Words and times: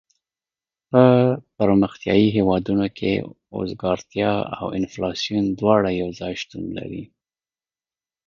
په 0.91 1.03
پرمختیایي 1.57 2.27
هېوادونو 2.37 2.87
کې 2.97 3.11
اوزګارتیا 3.57 4.31
او 4.59 4.65
انفلاسیون 4.79 5.45
دواړه 5.59 5.89
یو 6.01 6.09
ځای 6.19 6.33
شتون 6.41 6.63
لري. 6.77 7.03